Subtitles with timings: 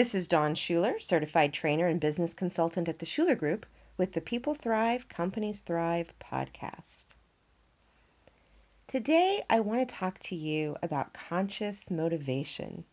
[0.00, 3.66] This is Dawn Shuler, certified trainer and business consultant at the Shuler Group
[3.98, 7.04] with the People Thrive, Companies Thrive podcast.
[8.86, 12.84] Today, I want to talk to you about conscious motivation.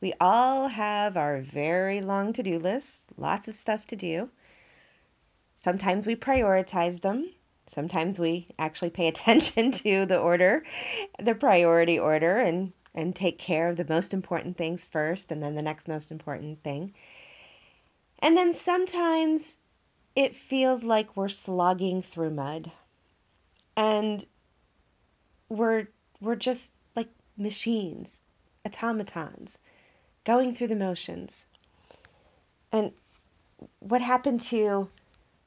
[0.00, 4.30] We all have our very long to do lists, lots of stuff to do.
[5.54, 7.30] Sometimes we prioritize them.
[7.66, 10.64] Sometimes we actually pay attention to the order,
[11.22, 15.54] the priority order, and and take care of the most important things first and then
[15.54, 16.94] the next most important thing.
[18.18, 19.58] And then sometimes
[20.16, 22.72] it feels like we're slogging through mud.
[23.76, 24.24] And
[25.50, 25.88] we're
[26.18, 28.22] we're just like machines,
[28.64, 29.58] automatons,
[30.24, 31.46] going through the motions.
[32.72, 32.92] And
[33.80, 34.88] what happened to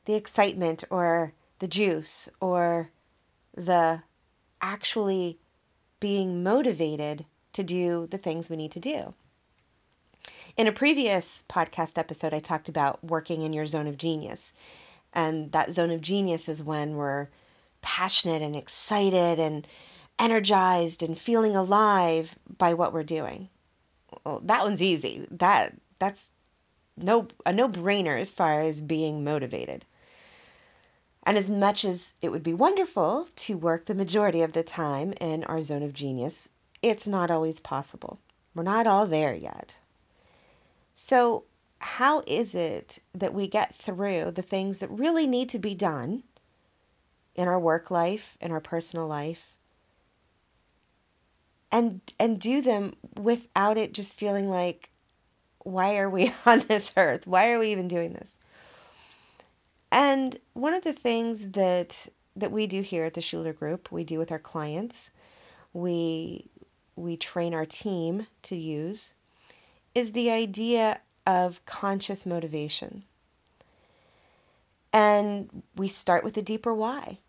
[0.05, 2.92] the excitement or the juice or
[3.55, 4.03] the
[4.61, 5.39] actually
[6.00, 7.25] being motivated
[7.59, 9.13] to do the things we need to do.
[10.55, 14.53] In a previous podcast episode, I talked about working in your zone of genius.
[15.13, 17.27] And that zone of genius is when we're
[17.81, 19.67] passionate and excited and
[20.17, 23.49] energized and feeling alive by what we're doing.
[24.23, 25.27] Well, that one's easy.
[25.30, 26.31] That that's
[26.95, 29.83] no a no-brainer as far as being motivated.
[31.23, 35.13] And as much as it would be wonderful to work the majority of the time
[35.19, 36.49] in our zone of genius,
[36.81, 38.19] it's not always possible.
[38.55, 39.80] We're not all there yet.
[40.95, 41.45] So,
[41.80, 46.23] how is it that we get through the things that really need to be done
[47.36, 49.53] in our work life, in our personal life,
[51.71, 54.89] and and do them without it just feeling like
[55.64, 57.27] why are we on this earth?
[57.27, 58.38] Why are we even doing this?
[59.91, 64.04] And one of the things that that we do here at the Shuler Group, we
[64.04, 65.11] do with our clients,
[65.73, 66.49] we
[66.99, 69.14] we train our team to use
[69.95, 73.04] is the idea of conscious motivation.
[74.92, 77.20] And we start with a deeper why.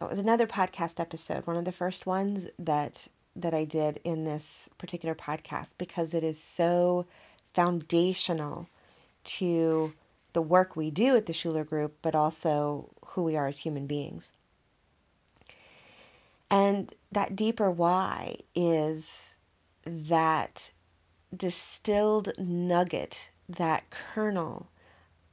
[0.00, 4.24] It was another podcast episode, one of the first ones that that I did in
[4.24, 7.06] this particular podcast because it is so
[7.54, 8.68] foundational
[9.22, 9.92] to
[10.32, 13.86] the work we do at the Shuler Group, but also who we are as human
[13.86, 14.32] beings.
[16.50, 19.36] And that deeper why is
[19.84, 20.72] that
[21.34, 24.70] distilled nugget, that kernel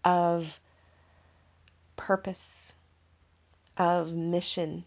[0.03, 0.59] of
[1.95, 2.75] purpose,
[3.77, 4.85] of mission,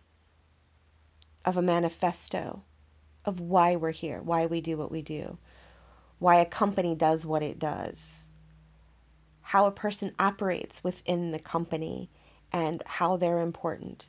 [1.44, 2.62] of a manifesto,
[3.24, 5.38] of why we're here, why we do what we do,
[6.18, 8.26] why a company does what it does,
[9.40, 12.10] how a person operates within the company,
[12.52, 14.08] and how they're important.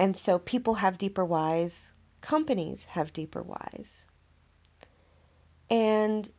[0.00, 4.06] And so people have deeper whys, companies have deeper whys.
[5.68, 6.30] And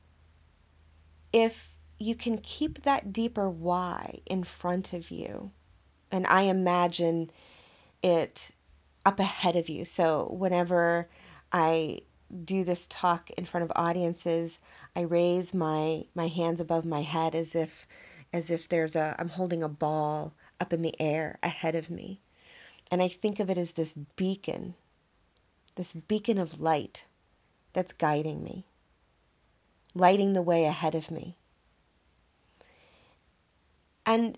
[1.31, 1.69] if
[1.99, 5.51] you can keep that deeper why in front of you,
[6.11, 7.29] and I imagine
[8.01, 8.49] it
[9.05, 9.85] up ahead of you.
[9.85, 11.07] So whenever
[11.51, 11.99] I
[12.43, 14.59] do this talk in front of audiences,
[14.95, 17.87] I raise my my hands above my head as if
[18.33, 22.21] as if there's a I'm holding a ball up in the air ahead of me.
[22.91, 24.75] And I think of it as this beacon,
[25.75, 27.05] this beacon of light
[27.71, 28.65] that's guiding me,
[29.95, 31.37] lighting the way ahead of me.
[34.05, 34.37] And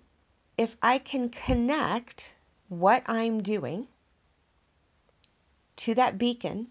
[0.56, 2.36] if I can connect
[2.70, 3.88] what I'm doing
[5.78, 6.68] to that beacon,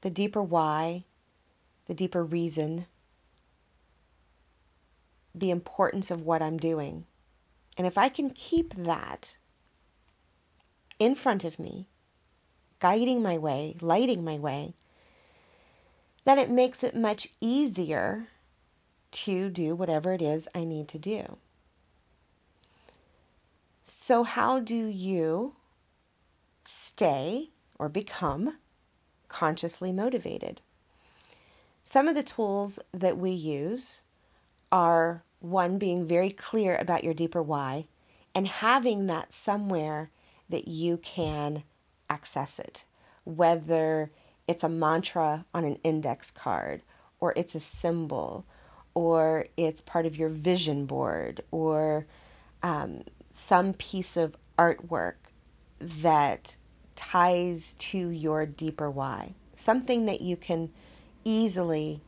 [0.00, 1.04] the deeper why,
[1.86, 2.86] the deeper reason,
[5.34, 7.04] the importance of what I'm doing.
[7.76, 9.36] And if I can keep that
[11.00, 11.88] in front of me,
[12.78, 14.74] guiding my way, lighting my way,
[16.24, 18.28] then it makes it much easier
[19.10, 21.38] to do whatever it is I need to do.
[23.82, 25.56] So, how do you
[26.64, 28.58] stay or become
[29.28, 30.60] consciously motivated?
[31.82, 34.04] Some of the tools that we use
[34.70, 37.86] are one, being very clear about your deeper why
[38.34, 40.10] and having that somewhere
[40.50, 41.62] that you can
[42.08, 42.84] access it,
[43.24, 44.10] whether
[44.46, 46.82] it's a mantra on an index card,
[47.20, 48.44] or it's a symbol,
[48.94, 52.06] or it's part of your vision board, or
[52.62, 55.14] um, some piece of artwork
[55.78, 56.56] that
[56.96, 60.70] ties to your deeper why, something that you can
[61.24, 62.00] easily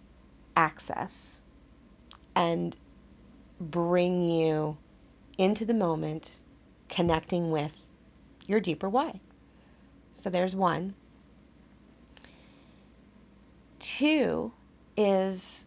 [0.56, 1.42] access
[2.34, 2.76] and
[3.60, 4.76] bring you
[5.38, 6.40] into the moment,
[6.88, 7.80] connecting with
[8.46, 9.20] your deeper why.
[10.14, 10.94] So there's one.
[13.78, 14.52] Two
[14.96, 15.66] is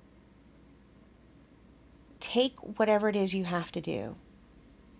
[2.20, 4.16] take whatever it is you have to do,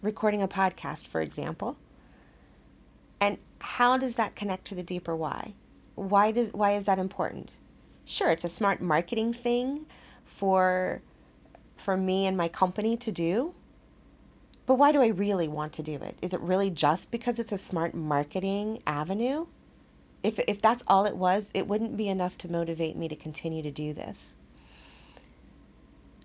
[0.02, 1.78] recording a podcast, for example,
[3.20, 5.54] and how does that connect to the deeper why?
[5.96, 7.54] Why does why is that important?
[8.06, 9.86] Sure, it's a smart marketing thing
[10.24, 11.02] for
[11.76, 13.54] for me and my company to do.
[14.66, 16.18] But why do I really want to do it?
[16.22, 19.48] Is it really just because it's a smart marketing avenue?
[20.24, 23.62] If, if that's all it was, it wouldn't be enough to motivate me to continue
[23.62, 24.36] to do this.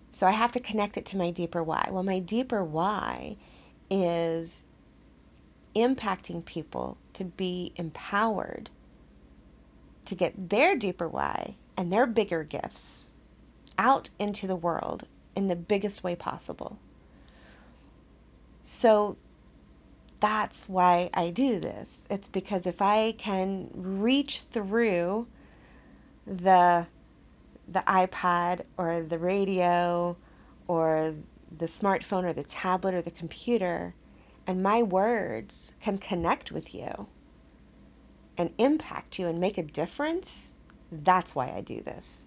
[0.08, 1.88] So I have to connect it to my deeper why.
[1.90, 3.36] Well, my deeper why
[3.90, 4.64] is
[5.76, 8.70] impacting people to be empowered
[10.06, 13.10] to get their deeper why and their bigger gifts
[13.78, 15.06] out into the world
[15.36, 16.78] in the biggest way possible.
[18.60, 19.16] So
[20.20, 22.06] that's why I do this.
[22.10, 25.26] It's because if I can reach through
[26.26, 26.86] the
[27.66, 30.16] the iPad or the radio
[30.66, 31.14] or
[31.56, 33.94] the smartphone or the tablet or the computer
[34.44, 37.06] and my words can connect with you
[38.36, 40.52] and impact you and make a difference,
[40.90, 42.24] that's why I do this.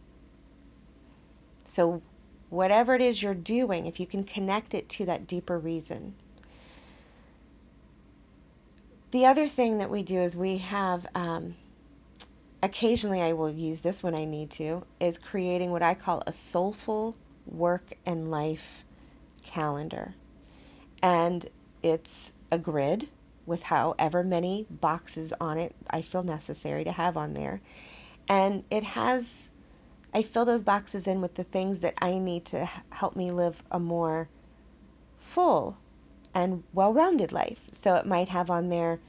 [1.65, 2.01] So
[2.49, 6.15] whatever it is you're doing, if you can connect it to that deeper reason,
[9.13, 11.53] the other thing that we do is we have, um,
[12.63, 16.33] occasionally I will use this when I need to, is creating what I call a
[16.33, 17.15] soulful
[17.45, 18.83] work and life
[19.43, 20.15] calendar.
[21.03, 21.47] And
[21.83, 23.07] it's a grid
[23.45, 27.61] with however many boxes on it I feel necessary to have on there.
[28.27, 29.51] And it has,
[30.11, 33.61] I fill those boxes in with the things that I need to help me live
[33.69, 34.27] a more
[35.19, 35.77] full
[36.33, 37.61] and well rounded life.
[37.71, 38.99] So it might have on there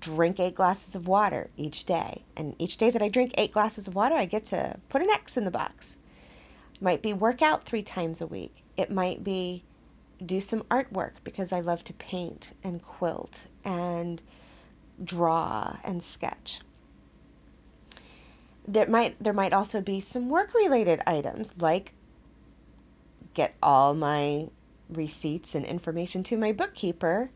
[0.00, 2.22] drink eight glasses of water each day.
[2.36, 5.10] And each day that I drink eight glasses of water, I get to put an
[5.10, 5.98] X in the box.
[6.74, 8.64] It might be work out three times a week.
[8.76, 9.64] It might be
[10.24, 14.20] do some artwork because I love to paint and quilt and
[15.02, 16.60] draw and sketch.
[18.66, 21.94] There might there might also be some work related items like
[23.34, 24.48] get all my
[24.88, 27.30] receipts and information to my bookkeeper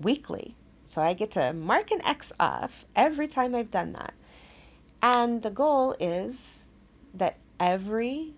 [0.00, 0.54] weekly.
[0.84, 4.14] So I get to mark an X off every time I've done that.
[5.02, 6.68] And the goal is
[7.14, 8.34] that every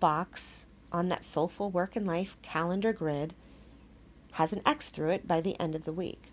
[0.00, 3.34] box on that soulful work and life calendar grid
[4.32, 6.32] has an X through it by the end of the week.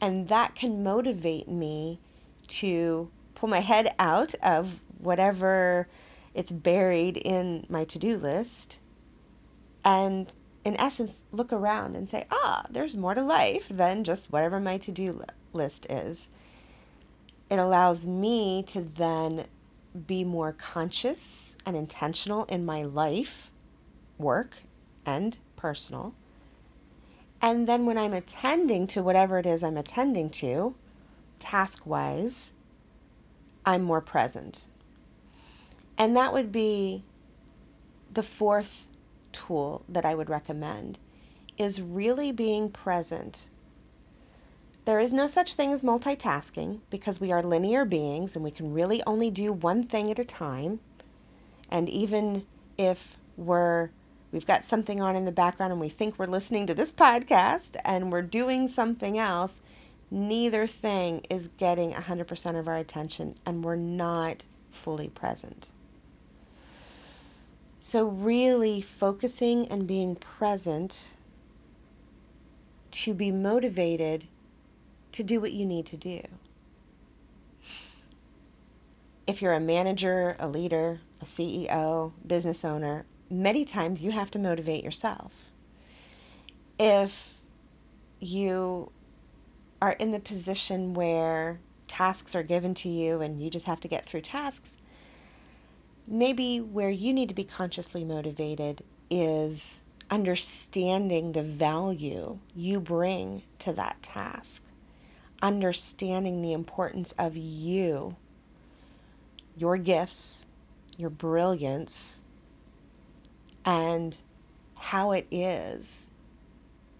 [0.00, 2.00] And that can motivate me
[2.48, 5.88] to pull my head out of whatever
[6.34, 8.78] it's buried in my to do list
[9.84, 10.34] and
[10.64, 14.78] in essence, look around and say, ah, there's more to life than just whatever my
[14.78, 16.30] to do list is.
[17.50, 19.46] It allows me to then
[20.06, 23.50] be more conscious and intentional in my life,
[24.18, 24.62] work,
[25.04, 26.14] and personal.
[27.42, 30.76] And then when I'm attending to whatever it is I'm attending to,
[31.40, 32.54] task wise,
[33.66, 34.64] I'm more present.
[35.98, 37.02] And that would be
[38.12, 38.86] the fourth
[39.32, 40.98] tool that I would recommend
[41.58, 43.48] is really being present.
[44.84, 48.72] There is no such thing as multitasking because we are linear beings and we can
[48.72, 50.80] really only do one thing at a time.
[51.70, 52.44] And even
[52.76, 53.90] if we're
[54.32, 57.76] we've got something on in the background and we think we're listening to this podcast
[57.84, 59.60] and we're doing something else,
[60.10, 65.68] neither thing is getting 100% of our attention and we're not fully present.
[67.84, 71.14] So, really focusing and being present
[72.92, 74.28] to be motivated
[75.10, 76.22] to do what you need to do.
[79.26, 84.38] If you're a manager, a leader, a CEO, business owner, many times you have to
[84.38, 85.46] motivate yourself.
[86.78, 87.34] If
[88.20, 88.92] you
[89.80, 91.58] are in the position where
[91.88, 94.78] tasks are given to you and you just have to get through tasks,
[96.12, 103.72] maybe where you need to be consciously motivated is understanding the value you bring to
[103.72, 104.62] that task,
[105.40, 108.14] understanding the importance of you,
[109.56, 110.44] your gifts,
[110.98, 112.22] your brilliance,
[113.64, 114.20] and
[114.74, 116.10] how it is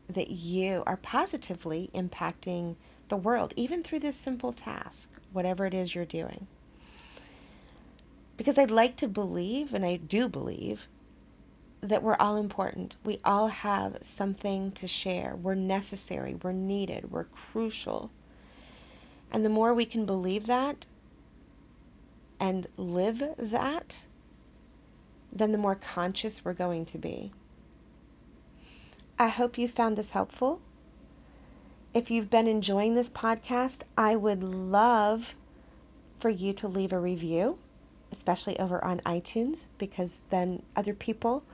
[0.09, 2.77] that you are positively impacting
[3.09, 6.47] the world, even through this simple task, whatever it is you're doing.
[8.37, 10.89] Because I'd like to believe, and I do believe,
[11.81, 12.97] that we're all important.
[13.05, 15.35] We all have something to share.
[15.35, 18.11] We're necessary, we're needed, we're crucial.
[19.31, 20.87] And the more we can believe that
[22.39, 24.07] and live that,
[25.33, 27.33] then the more conscious we're going to be.
[29.19, 30.61] I hope you found this helpful.
[31.95, 35.35] If you've been enjoying this podcast, I would love
[36.19, 37.59] for you to leave a review,
[38.13, 41.45] especially over on iTunes, because then other people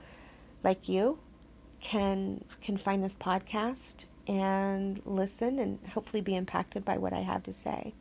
[0.63, 1.19] like you
[1.81, 7.41] can can find this podcast and listen and hopefully be impacted by what I have
[7.43, 7.93] to say.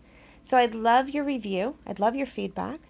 [0.43, 1.77] So I'd love your review.
[1.87, 2.81] I'd love your feedback.